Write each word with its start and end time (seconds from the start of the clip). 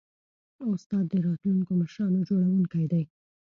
استاد 0.73 1.05
د 1.09 1.13
راتلونکو 1.27 1.71
مشرانو 1.81 2.25
جوړوونکی 2.29 2.83
دی. 2.91 3.03